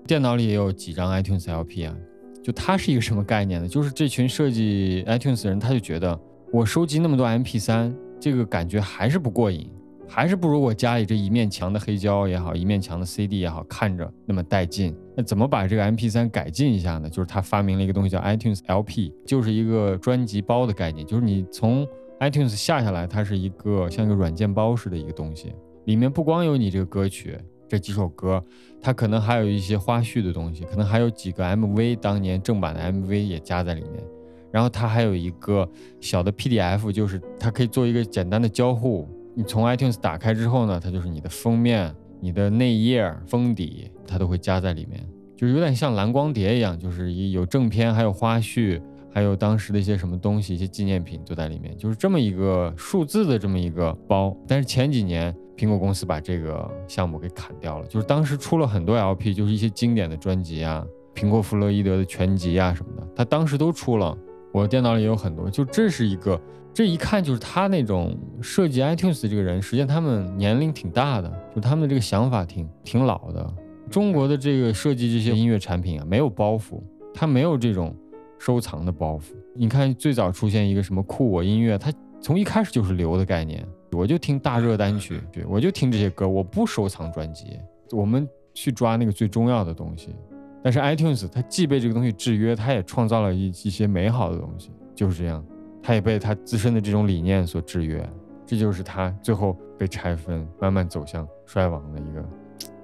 [0.07, 1.95] 电脑里也有几张 iTunes LP 啊，
[2.43, 3.67] 就它是一个什么概念呢？
[3.67, 6.19] 就是这群设计 iTunes 的人，他就觉得
[6.51, 9.69] 我收集那么多 MP3，这个感觉还是不过瘾，
[10.07, 14.95] 还是不如我家里这一面墙的黑胶也好，一面墙的 CD 也好，看着那么带劲。
[15.15, 17.07] 那怎么把这个 MP3 改进一下呢？
[17.07, 21.87] 就是他发明了一个东西叫 iTunes LP，就是一个专辑包的概念，就是你从
[22.19, 25.53] iTunes 下下来，它是一个像一个软件包似的一个东西，
[25.85, 28.43] 里面不光有你这个歌曲这几首歌，
[28.81, 34.03] 它可能还有一些花絮的东西，可能还有几个 MV，当年正版的 MV 也加在里面。
[34.51, 35.67] 然后它还有一个
[35.99, 39.07] 小的 PDF，就是它可以做一个简单的交互。
[39.33, 48.81] 你从 iTunes 打开之后呢，它就是你的封面、你的内页、封底，它都会加在里面，就有点像蓝光碟一样，就是有正片，还有花絮。
[49.11, 54.35] 还有当时的一些什么东西，一些纪念品都在里面，就是这么一个数字的这么一个包。
[54.45, 64.17] 但是前几年苹果公司把这个项目给砍掉了，就是当时出了很多 LP，就是一些经典的专辑啊，苹果弗洛伊德的全集啊什么的，他当时都出了。
[64.51, 66.39] 我电脑里也有很多，就这是一个，
[66.73, 73.53] 这一看就是他那种设计 iTunes 的这个人，实际上他们年龄挺大的，就他们的这个想法挺挺老的。
[73.89, 76.81] 中国的这个设计这些音乐产品啊，没有包袱，
[77.13, 77.95] 他没有这种。
[78.37, 81.91] 收藏的包袱，你看最早出现一个什么酷我音乐，它
[82.21, 83.65] 从一开始就是流的概念，
[83.95, 87.59] 我就听大热单曲，对我就听这些歌，我不收藏专辑，
[87.91, 90.15] 我们去抓那个最重要的东西。
[90.61, 95.43] 但是 iTunes 它既被这个东西制约，它也创造了一一些美好的东西，就是这样，
[95.81, 98.07] 它也被它自身的这种理念所制约，
[98.45, 102.23] 这就是它最后被拆分，慢慢走向衰亡的一个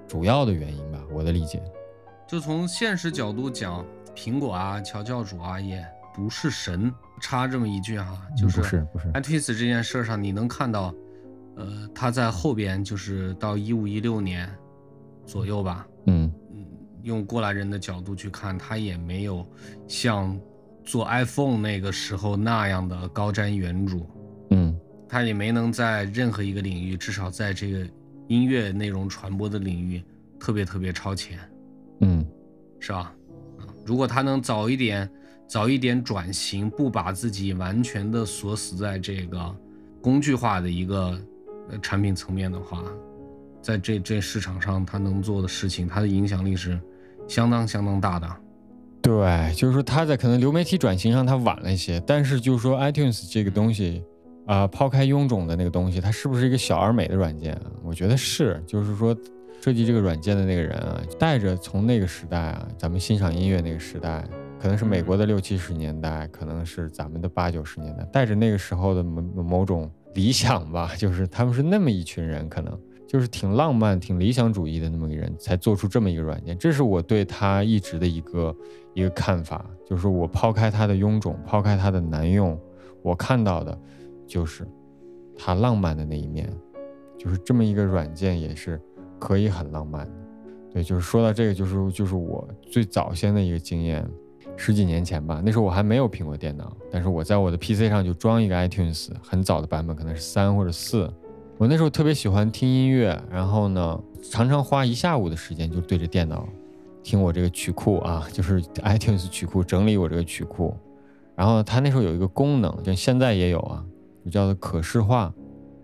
[0.08, 1.62] 主要的原因吧，我的理解。
[2.26, 3.84] 就从现实角度讲。
[4.14, 5.82] 苹果啊，乔教主啊，也
[6.14, 6.92] 不是神。
[7.22, 10.94] 插这么一句哈，就是不是不是 iTunes 这件事上，你能看到，
[11.56, 14.48] 呃，他在后边就是到一五一六年
[15.26, 16.32] 左右吧，嗯。
[16.52, 16.66] 嗯，
[17.02, 19.46] 用过来人的角度去看，他也没有
[19.86, 20.38] 像
[20.84, 24.04] 做 iPhone 那个时候那样的高瞻远瞩，
[24.50, 27.86] 嗯，他也没能在任何一个领域，至少在这个
[28.28, 30.02] 音乐内容传播的领域，
[30.38, 31.38] 特别特别超前，
[32.00, 32.24] 嗯，
[32.80, 33.14] 是吧？
[33.84, 35.10] 如果他能早一点、
[35.48, 39.54] 早一点转型，不把自己完全的锁死在这个
[40.00, 41.20] 工具化的一个
[41.72, 42.84] 呃产品层面的话，
[43.60, 46.78] 在这这市场上它能做的事情，它的影响力是
[47.26, 48.28] 相当相当大的。
[49.00, 54.04] 对，就是说它在可能流媒体转型上它晚了一些，但是就是说 iTunes 这个东西
[54.46, 57.60] 啊，抛开臃肿的那个东西，它是不是一个小而美的软件？
[57.82, 59.16] 我觉得是，就是说。
[59.64, 64.24] 设计这个软件的那个人啊，带着从那个时代啊，咱们欣赏音乐那个时代，
[64.60, 76.56] 可能是美国的六七十年代，可能是咱们的八九十年代，带着那个时候的某某种理想吧， 就是他们是那么一群人，可能就是挺浪漫、挺理想主义的那么一个人，才做出这么一个软件。
[76.58, 78.56] 这是我对他一直的一个
[78.94, 82.58] 一个看法，就是我抛开他的臃肿，抛开他的难用，
[83.02, 83.78] 我看到的，
[84.26, 84.66] 就是
[85.36, 86.48] 他浪漫的那一面，
[87.18, 88.80] 就是这么一个软件也是。
[89.18, 90.04] 可以很浪漫，
[90.72, 94.04] 对，就是说到这个，就是就是我最早先的一个经验，
[94.56, 101.12] 十几年前吧，那时候我还没有苹果电脑，但是我在我的 PC 上就装一个 iTunes，很早的版本，可能是三或者四。
[101.58, 106.48] 我那时候特别喜欢听音乐，然后呢，常常花一下午的时间就对着电脑
[107.02, 110.76] 听我这个曲库啊，就是 iTunes 曲库整理我这个曲库。
[111.34, 113.84] 然后它那时候有一个功能，就现在也有啊，
[114.24, 115.32] 就叫做可视化，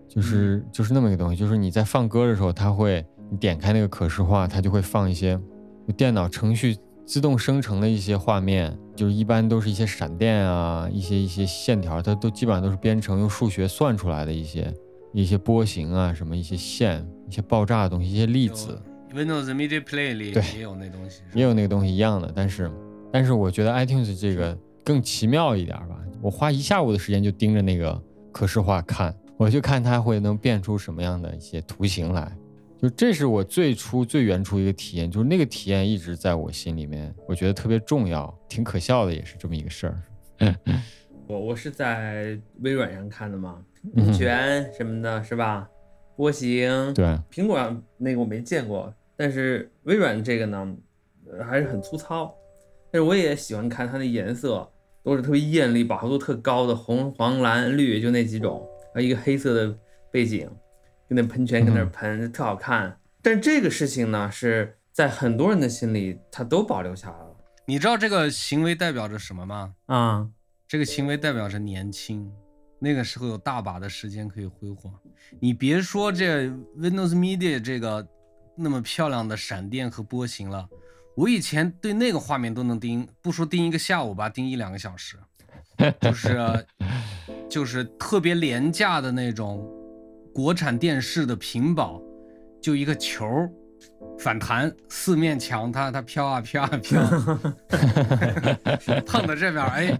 [0.07, 3.05] 就是就是那么一个东西，就是你在放歌的时候，它会。
[3.31, 5.39] 你点开那个可视化，它就会放一些
[5.95, 6.75] 电脑程序
[7.09, 14.71] 自动生成的一些画面，就是一般都是一些闪电啊，一些一些线条，它都基本上都是编程用数学算出来的一些
[15.11, 18.79] 一些波形啊，什么一些线、一些爆炸的东西、一些粒子。
[19.11, 22.69] Windows Media Player 里也有那东西，也有那个东西一样的，但是
[23.11, 25.99] 但是我觉得 iTunes 这个更奇妙一点吧。
[26.21, 27.99] 我花一下午的时间就盯着那个
[28.31, 32.31] 可视化看，我就看它会能变出什么样的一些图形来。
[32.81, 40.01] 就这是我最初最原初一个体验，就是那个体验一直在我心里面，我觉得特别重要，挺可笑的，也是这么一个事儿。
[41.27, 43.61] 我我是在微软上看的嘛，
[43.95, 45.69] 喷泉什么的，是吧？
[46.15, 46.93] 波形。
[46.93, 47.05] 对。
[47.29, 50.75] 苹果上那个我没见过，但是微软这个呢，
[51.45, 52.33] 还是很粗糙。
[52.91, 54.67] 但是我也喜欢看它的颜色，
[55.03, 58.65] 都是特别艳丽，饱和度特高的红、黄、蓝、绿，就那几种，
[58.95, 59.77] 还有一个黑色的
[60.09, 60.49] 背景。
[61.09, 62.97] 跟那喷泉搁那喷，特好看。
[63.21, 67.35] 但这个事情呢，是在很多人的心里，它都保留下来了。
[67.65, 69.73] 你知道这个行为代表着什么吗？
[69.87, 70.29] 啊，
[70.67, 72.31] 这个行为代表着年轻，
[72.79, 74.93] 那个时候有大把的时间可以挥霍。
[75.39, 78.07] 你别说这 Windows Media 这个
[78.55, 80.69] 那么漂亮的闪电和波形了，
[81.15, 85.17] 我以前对那个画面都能盯，不说盯一个下午吧，盯一两个小时，
[85.99, 86.65] 就是
[87.49, 89.67] 就是特别廉价的那种
[90.39, 92.01] 国产电视的屏保，
[92.61, 93.51] 就一个球儿
[94.17, 97.01] 反弹，四面墙它它飘啊飘啊飘，
[99.05, 99.99] 碰到这边儿哎，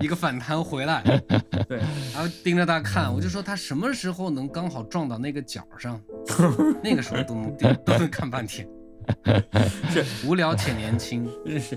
[0.00, 1.02] 一个反弹回来，
[1.68, 1.78] 对，
[2.14, 6.00] 然后盯着它看，我就说它什么时候能刚好撞到那个角上，
[6.80, 8.64] 那个时候都能盯都能看半天，
[9.90, 10.04] 是。
[10.24, 11.28] 无聊且年轻。
[11.58, 11.76] 是，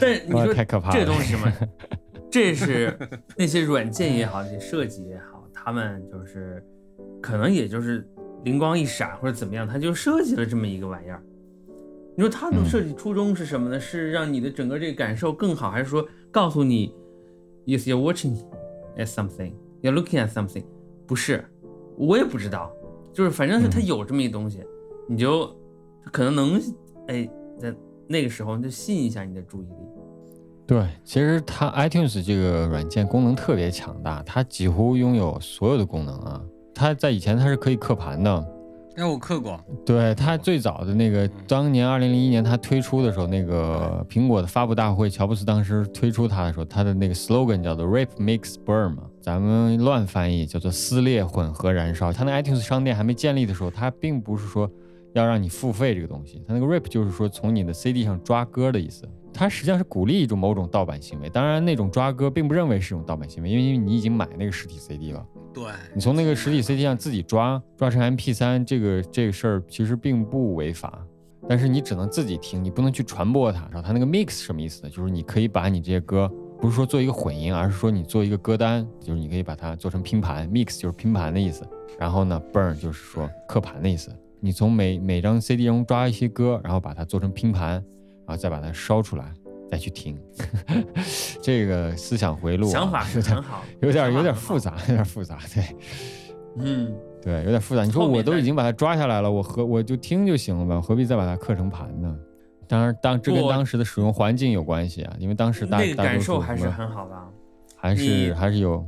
[0.00, 0.98] 但是你说太可怕了。
[0.98, 1.52] 这东西什么？
[2.28, 2.98] 这是
[3.36, 6.60] 那些软件也好，那些设计也好，他们就是
[7.20, 8.06] 可能也就是
[8.44, 11.22] 灵光一闪或者怎么样，他就设计了这么一个玩意儿。
[12.16, 13.78] 你说他的嗯设计初衷是什么呢？
[13.78, 16.94] 是让你的整个这个感受更好，还是说告诉你
[17.66, 18.34] ，yes you're watching
[18.96, 19.52] at something,
[19.82, 20.64] you're looking at something？
[21.06, 21.44] 不是，
[21.96, 22.72] 我也不知道，
[23.12, 24.62] 就是反正是他嗯有这么一东西，
[25.08, 25.54] 你就
[26.10, 26.62] 可能能
[27.08, 27.74] 哎在
[28.06, 29.74] 那个时候就吸引一下你的注意力。
[30.66, 36.42] 对，其实它 iTunes 这个软件功能特别强大，它几乎拥有所有的功能啊。
[36.76, 38.46] 它在以前它是可以刻盘的，
[38.96, 52.12] 哎，我刻过，对它最早的那个，当年二零零一年它推出的时候，那个苹果的发布大会，乔布斯当时推出它的时候，它的那个 slogan 叫做 “Rape Mix Burn” 嘛，咱们乱翻译叫做撕裂混合燃烧。
[52.12, 54.70] 它那 iTunes 商店还没建立的时候，它并不是说
[55.14, 59.08] 要让你付费这个东西，它那个 rape 就是说从你的 CD 上抓歌的意思。
[59.36, 65.24] 它实际上是鼓励一种某种盗版行为，当然那种抓歌并不认为是一种盗版行为，因为你已经买那个实体 CD 了。
[65.52, 70.98] 对，你从那个实体 CD 上自己抓抓成 MP3，这个这个事儿其实并不违法，
[71.46, 73.60] 但是你只能自己听，你不能去传播它。
[73.70, 74.90] 然后它那个 mix 什么意思呢？
[74.90, 81.66] 就是你可以把你这些歌，不是说做一个混音，而是说你做一个歌单，就是你可以把它做成拼盘，mix 就是拼盘的意思。
[81.98, 84.10] 然后呢，burn 就是说刻盘的意思。
[84.40, 87.82] 你从每每张 CD 中抓一些歌，然后把它做成拼盘，
[88.26, 89.32] 然后再把它烧出来，
[89.70, 90.18] 再去听。
[91.40, 94.58] 这个思想回路、啊、想法是有点很好，有点有点复。
[94.58, 95.64] 杂，有点复杂，对。
[96.58, 97.84] 嗯， 对，有点复杂。
[97.84, 102.16] 你说我都已经把它抓下来了，我何我就听就行了吧，何必再把它刻成盘呢？
[102.68, 107.28] 当然，当这跟当时的使用环境有关系啊，因为当时大感受还是很好的啊。
[107.78, 108.84] 还是还是有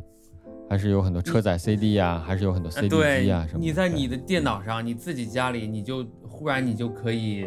[0.69, 2.89] 还是有很多车载 CD 呀、还是有很多呃 CD
[3.23, 3.65] 机啊什么的。
[3.65, 7.47] 你在你的电脑上，你自己家里，你就忽然你就可以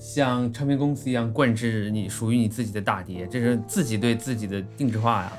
[0.00, 5.32] 像唱片公司一样灌制你属于你自己的大碟，这是自己对自己的定制化呀。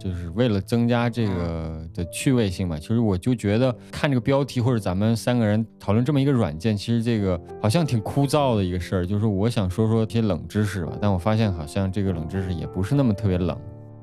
[0.00, 2.76] 就是为了增加这个的趣味性嘛。
[2.76, 9.06] 其实我就觉得看这个标题或者咱们三个人讨论这么一个软件，其实这个好像挺枯燥的一个事儿。
[9.06, 13.56] 就是我想说说一些冷知识吧，但我发现好像这个冷知识也不是那么特别冷。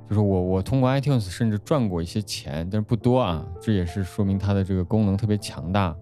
[0.08, 5.94] 就是我我通过 iTunes 甚至赚过一些钱，但是不多啊，这也是说明它的这个功能特别强大。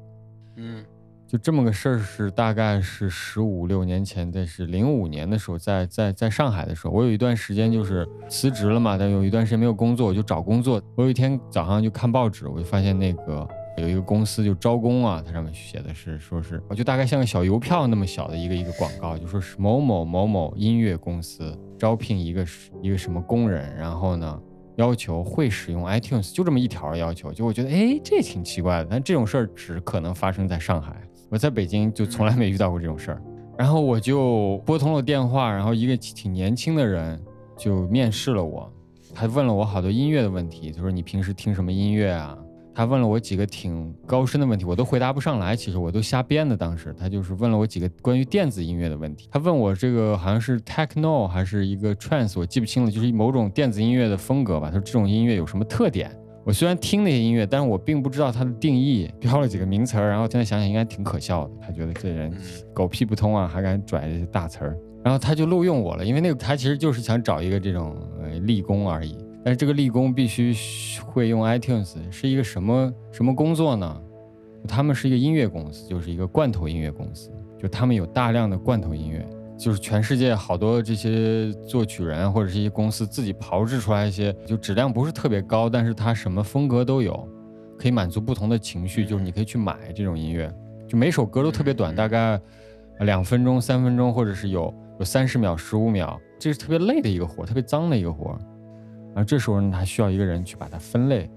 [0.57, 0.83] 嗯
[1.27, 10.81] 就这么个事儿是大概是十五六年前，但是零五年的时候在，在在上海的时候，我有一段时间就是辞职了嘛，但有一段时间没有工作，我就找工作。
[10.95, 22.45] 我有一天早上就看报纸，我就发现那个有一个公司就招工啊，它上面写的是说是，我就大概像个小邮票那么小的一个一个广告，就说是某某某某音乐公司招聘一个
[22.83, 24.39] 一个什么工人，然后呢。
[24.77, 28.87] 要求会使用 iTunes，就这么一条要求，就我觉得，哎，这挺奇怪的。
[28.91, 31.01] 但这种事儿只可能发生在上海，
[31.35, 33.21] 我在北京就从来没遇到过这种事儿。
[33.57, 37.21] 然后我就拨通了电话，然后一个挺年轻的人
[37.57, 38.71] 就面试了我，
[39.13, 42.37] 还问了我好多音乐的问题，他说你平时听什么音乐啊？
[42.73, 46.55] 他问了我几个挺高深的问题，我都回答不上来，其实我都瞎编的。
[46.55, 54.67] 当时他就是问了我几个关于电子音乐的问题，他问我这个好像是 techno 还是一个 trance，我记不清了，就是某种电子音乐的风格吧。
[54.67, 56.17] 他说这种音乐有什么特点？
[56.45, 61.53] 我虽然听那些音乐，但是我并不知道它的定义，标了几个名词儿，然后现在想想应该挺可笑的。
[61.59, 62.31] 他觉得这人
[62.71, 69.17] 狗屁不通啊，还敢拽这些大词儿，然后他就录用我了，因为那个他其实就是想找一个这种呃立功而已。
[69.43, 70.55] 但是这个立功必须
[71.03, 73.99] 会用 iTunes，是一个什么什么工作呢？
[74.67, 79.25] 他们是一个音乐公司，就是一个罐头音乐公司，就他们有大量的罐头音乐，
[79.57, 87.27] 就是全世界好多这些作曲人或者是一些公司自己炮制出来一些，就质量不是特别高，但是它什么风格都有，
[87.77, 90.53] 可以满足不同的情绪，就是你可以去买这种音乐，
[90.87, 92.39] 就每首歌都特别短，大概
[92.99, 98.37] 两分钟、三分钟，或者是有有三十秒、十五秒，这是特别累的一个活，特别脏的一个活。
[99.13, 101.29] 然后这时候呢，还需要一个人去把它分类，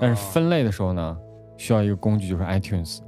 [0.00, 1.18] 但是分类的时候呢，
[1.56, 3.00] 需要一个工具，就是 iTunes。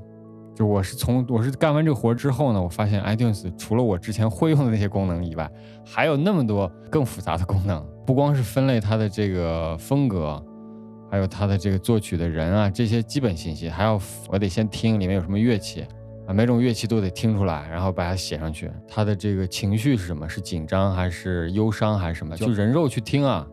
[0.61, 5.50] 就我是从我是干完这个活之后呢，我发现 iTunes 除了我之前会用的那些功能以外，
[5.86, 7.82] 还有那么多更复杂的功能。
[8.06, 10.38] 不光是分类它的这个风格，
[11.11, 13.98] 还有它的这个作曲的人啊这些基本信息，还要
[14.28, 15.86] 我得先听里面有什么乐器，
[16.26, 18.70] 啊，每种乐器都得听出来，然后把它写上去。
[18.86, 20.28] 他的这个情绪是什么？
[20.28, 22.36] 是紧张还是忧伤还是什么？
[22.36, 23.48] 就人肉去听啊。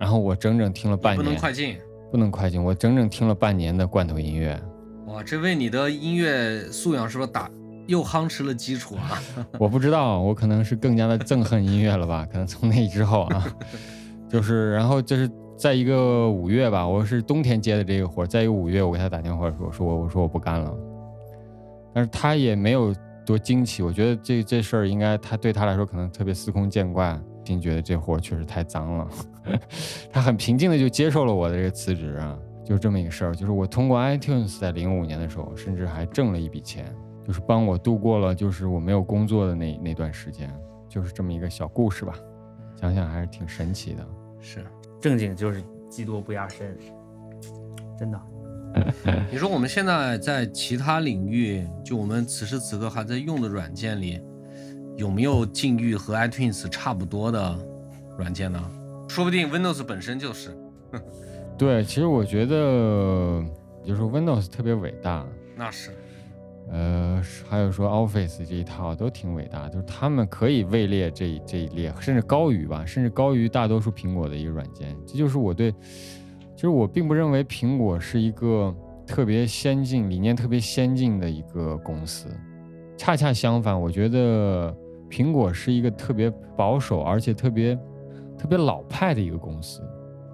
[0.00, 1.76] 然后我整整听了半年，不能快进，
[2.10, 2.60] 不能快进。
[2.60, 4.60] 我整整听了半年的罐头音乐。
[5.12, 7.50] 哇，这为你的音乐素养是不是打
[7.88, 9.20] 又夯实了基础啊？
[9.58, 12.24] 我不知道，我可能是更加的憎恨音乐了吧？
[12.30, 13.44] 可能从那之后啊，
[14.28, 20.72] 就是，然后就是在一个五月吧，我是冬天接的这个活，在一个五月，我给他打电话说，说我说我不干了。
[21.92, 22.94] 但是他也没有
[23.26, 29.08] 多惊奇，我觉得这这事儿应该他对他来说可能特别司空见惯，并觉得这活确实太脏了。
[30.12, 33.34] 他很平静的就接受了我的这个辞职啊，就是这么一个事儿。
[33.34, 36.94] 就是我通过 iTunes 在零五年的时候，甚至还挣了一笔钱，
[37.26, 40.52] 就是帮我度过了就是我没有工作的那那段时间，
[40.88, 42.14] 就是这么一个小故事吧。
[42.80, 44.06] 想想还是挺神奇的。
[44.38, 44.64] 是，
[45.00, 46.76] 正经就是技多不压身，
[47.98, 48.20] 真的。
[49.30, 54.20] 你说我们现在在其他领域，就我们此时此刻还在用的软件里，
[54.96, 57.58] 有没有境遇和 iTunes 差不多的
[58.16, 58.58] 软件呢？
[59.08, 60.56] 说不定 Windows 本身就是。
[61.60, 63.44] 对，其实我觉得
[63.84, 65.26] 就是 Windows 特别伟大。
[65.54, 65.90] 那是。
[66.70, 74.96] 呃，还有说 Office 这一套都挺伟大，就是他们可以位列这这一列，甚至高于吧，甚至高于大多数苹果的一个软件。
[75.06, 75.70] 这就是我对。
[76.54, 78.74] 其实我并不认为苹果是一个
[79.06, 82.30] 特别先进、理念特别先进的一个公司，
[82.96, 84.74] 恰恰相反，我觉得
[85.10, 87.78] 苹果是一个特别保守而且特别
[88.38, 89.82] 特别老派的一个公司。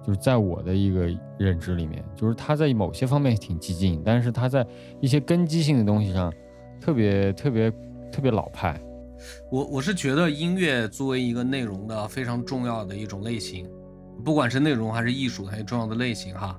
[0.07, 1.05] 就是在我的一个
[1.37, 4.65] 认知里面，就是他在某些方面挺激进，但是他在
[5.01, 6.33] 一些根基性的东西上
[6.79, 7.69] 特别特别
[8.09, 8.79] 特别老派。
[9.51, 13.69] 我我是觉得音乐作为一个内容的非常重要的一种类型。
[14.23, 16.57] 不管是内容还是艺术，还有重要的类型哈，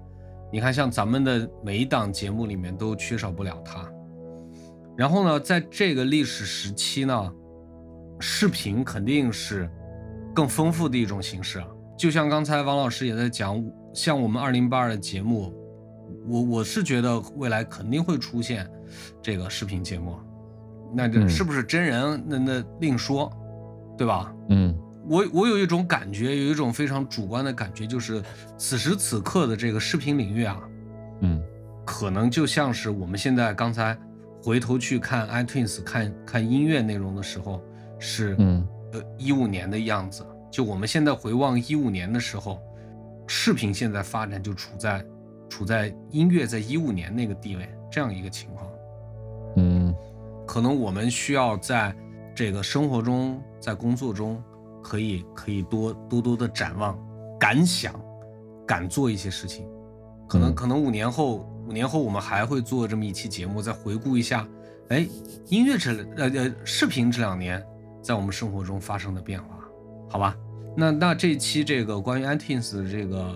[0.53, 3.91] 你看像咱们的每一档节目里面都缺少不了它。
[4.95, 7.33] 然后呢，在这个历史时期呢，
[8.21, 9.71] 视频肯定是
[10.35, 11.67] 更丰富的一种形式啊。
[11.99, 15.53] 就像刚才王老师也在讲，像我们二零八二的节目，
[16.29, 18.71] 我我是觉得未来肯定会出现
[19.21, 20.17] 这个视频节目。
[20.95, 22.25] 那这是不是真人？
[22.25, 23.31] 那那另说，
[23.99, 24.33] 对吧？
[24.49, 24.75] 嗯。
[25.11, 28.23] 我我有一种感觉，有一种非常主观的感觉，就是
[28.59, 30.61] 此时此刻的这个视频领域啊，
[31.23, 31.43] 嗯，
[31.87, 33.99] 可能就像是我们现在刚才
[34.43, 37.63] 回头去看 iTunes 看看音乐内容的时候，
[37.99, 40.23] 是嗯呃一五年的样子。
[40.51, 42.61] 就我们现在回望一五年的时候，
[43.27, 45.05] 视频现在发展就处在
[45.49, 48.71] 处在音乐在一五年那个地位这样一个情况。
[49.57, 49.95] 嗯，
[50.47, 51.95] 可能我们需要在
[52.35, 54.43] 这个生活中，在工作中。
[54.81, 56.99] 可以可以多多多的展望，
[57.39, 57.93] 敢想，
[58.67, 59.69] 敢做一些事情，
[60.27, 64.49] 可能可能五年后五年后我们还会做这么一期节目，再回顾一下，
[64.89, 65.07] 哎，
[65.49, 67.63] 音乐这呃呃视频这两年
[68.01, 69.58] 在我们生活中发生的变化，
[70.09, 70.37] 好吧？
[70.77, 73.35] 那那这期这个关于 iTunes 的这个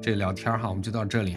[0.00, 1.36] 这聊天哈，我们就到这里。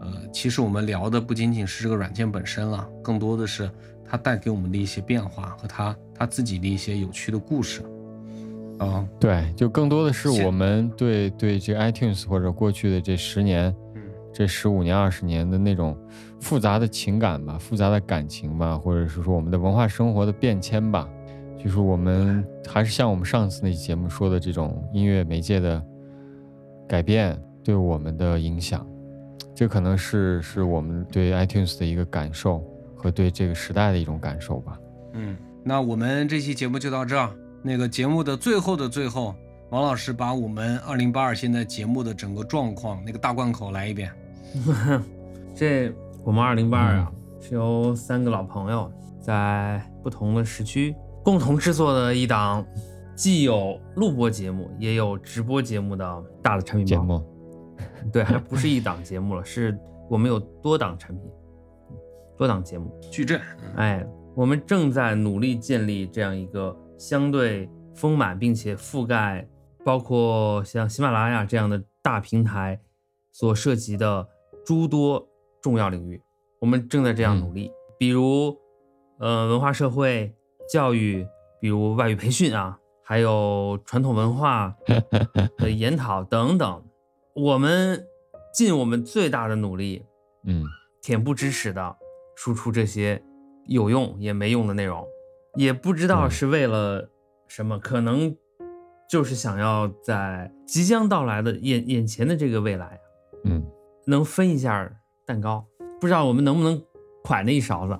[0.00, 3.70] 呃，其实我们聊的不仅仅是这个软件本身了，更多的是
[4.08, 7.82] 它带给我们的一些变化和它它自己的一些有趣的故事。
[8.78, 14.02] 啊，对，就更多的是我们对对这 iTunes 或者过去的这十年，嗯，
[14.32, 15.98] 这十五年、二十年的那种
[16.40, 21.08] 复杂的情感吧，复杂的感情吧，或者是说我们的文化生活的变迁吧，
[21.58, 25.82] 就是我们还是像我们上次那期节目说的这种音乐媒介的
[26.88, 28.86] 改变对我们的影响，
[29.54, 32.62] 这可能是是我们对 iTunes 的一个感受
[32.96, 34.78] 和对这个时代的一种感受吧。
[35.14, 37.30] 嗯，那我们这期节目就到这儿。
[37.60, 39.34] 那个节目的最后的最后，
[39.70, 44.10] 王老师把我们二零八二现在节目的整个状况那个大贯口来一遍。
[45.56, 45.92] 这
[46.24, 48.90] 我们二零八二啊，是由三个老朋友
[49.20, 50.94] 在不同的时区
[51.28, 52.66] 共同制作的一档，
[53.14, 57.22] 既有录播节目也有直播节目的大的产品节目。
[58.10, 61.30] 对，还不是一档节目了，是我们有多档产品，
[62.34, 63.38] 多档节目矩阵。
[63.76, 64.02] 哎，
[64.34, 66.74] 我们正在努力建立这样一个。
[66.96, 69.46] 相对丰满，并且覆盖
[69.84, 72.80] 包括像喜马拉雅这样的大平台
[73.32, 74.26] 所涉及的
[74.64, 75.28] 诸多
[75.60, 76.22] 重要领域，
[76.58, 77.70] 我们正在这样努力。
[77.98, 78.56] 比如，
[79.20, 80.34] 呃，文化社会、
[80.68, 81.26] 教育，
[81.60, 84.76] 比如外语培训啊，还有传统文化
[85.56, 86.84] 的 研讨等等，
[87.34, 88.06] 我们
[88.52, 90.04] 尽我们最大的努力，
[90.44, 90.64] 嗯，
[91.02, 91.96] 恬不知耻的
[92.36, 93.22] 输出这些
[93.66, 95.06] 有用也没用的内容。
[95.54, 97.10] 也不知道是为了
[97.48, 98.36] 什么，可能
[99.10, 103.00] 就是想要在即将到来的眼眼前的这个未来，
[103.44, 103.64] 嗯，
[104.06, 104.92] 能分一下
[105.26, 105.66] 蛋糕。
[106.00, 106.80] 不知道我们能不能
[107.24, 107.98] 蒯那一勺子？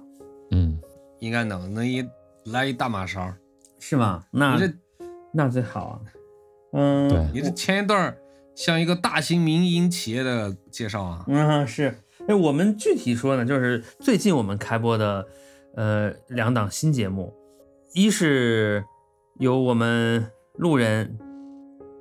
[0.53, 0.79] 嗯，
[1.19, 2.07] 应该能能一
[2.51, 3.33] 来一大马勺。
[3.81, 4.25] 是吗？
[4.33, 4.73] 那这
[5.33, 6.01] 那最好啊。
[6.73, 8.17] 嗯，对你这前一段
[8.55, 11.25] 像一个大型民营企业的介绍啊。
[11.29, 11.95] 嗯，是。
[12.27, 15.27] 哎，我们具体说呢，就是最近我们开播的，
[15.77, 17.33] 呃，两档新节目，
[17.95, 18.85] 一是
[19.39, 21.17] 由我们路人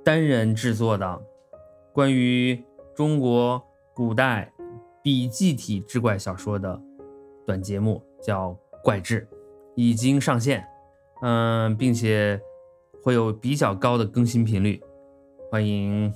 [0.04, 1.22] 单人制作的
[1.94, 2.62] 关于
[2.96, 4.52] 中国古代
[5.04, 6.82] 笔记体志怪小说的
[7.46, 8.50] 短节目，叫
[8.84, 9.22] 《怪志》，
[9.78, 10.68] 已经上线，
[11.22, 12.42] 嗯，并且
[13.04, 14.82] 会有比较高的更新频率，
[15.52, 16.12] 欢迎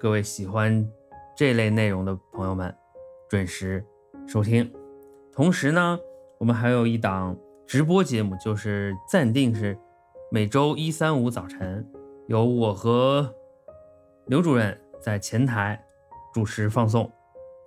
[0.00, 0.90] 各位喜欢
[1.36, 2.74] 这类内容的朋友们
[3.28, 3.84] 准时
[4.26, 4.72] 收听。
[5.30, 6.00] 同时呢，
[6.38, 7.36] 我们还有一档
[7.66, 9.78] 直播节目，就是暂定是
[10.30, 11.86] 每周一、三、五早晨，
[12.28, 13.30] 由我和
[14.24, 15.78] 刘主任在前台
[16.32, 17.12] 主持放送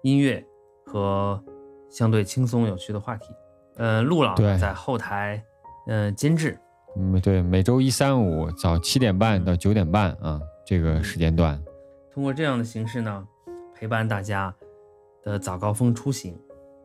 [0.01, 0.43] 音乐
[0.87, 1.39] 和
[1.87, 3.27] 相对轻松有趣的话题。
[3.77, 5.43] 呃，陆老对在后台，
[5.87, 6.57] 呃，监制。
[6.97, 11.61] 嗯，对，每周一、三、五早七点半到九点半啊，这个时间段。
[12.13, 13.27] 通过这样的形式呢，
[13.73, 14.53] 陪伴大家
[15.23, 16.39] 的早高峰出行，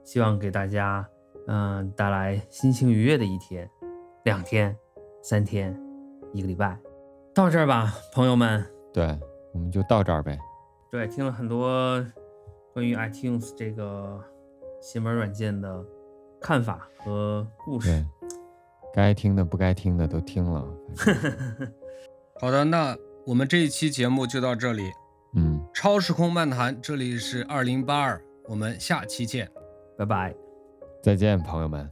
[0.04, 1.06] 希望给大家
[1.46, 3.68] 嗯、带来心情愉悦的一天、
[4.24, 4.76] 两天、
[5.22, 5.76] 三天、
[6.32, 6.78] 一个礼拜。
[7.34, 8.64] 到这儿吧，朋友们。
[8.92, 9.18] 对，
[9.52, 10.38] 我们就到这儿呗。
[10.90, 12.04] 对，听了很多
[12.72, 14.20] 关于 iTunes 这个
[14.80, 15.84] 邪门软件的
[16.40, 18.04] 看法和故事。，
[18.92, 20.66] 该听的不该听的都听了。
[20.96, 21.72] 反 正
[22.40, 24.90] 好的，那我们这一期节目就到这里。
[25.34, 29.48] 嗯，超时空漫谈，这里是二零八二，我们下期见。
[29.96, 30.34] 拜拜。
[31.02, 31.88] 再见，朋友们。